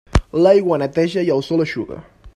[0.45, 2.03] L'aigua neteja i el sol eixuga.